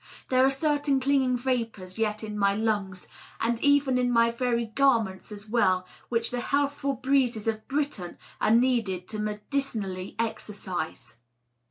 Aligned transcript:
There 0.29 0.43
are 0.43 0.49
certain 0.49 0.99
clinging 0.99 1.37
vapors 1.37 1.99
yet 1.99 2.23
in 2.23 2.35
my 2.35 2.55
lungs, 2.55 3.05
and 3.39 3.63
even 3.63 3.99
in 3.99 4.09
my 4.11 4.31
very 4.31 4.65
garments 4.65 5.31
as 5.31 5.47
well, 5.47 5.85
which 6.09 6.31
the 6.31 6.39
healthful 6.41 6.93
breezes 6.93 7.47
of 7.47 7.67
Britain 7.67 8.17
are 8.41 8.49
needed 8.49 9.07
to 9.09 9.19
medicinally 9.19 10.15
exorcise. 10.17 11.19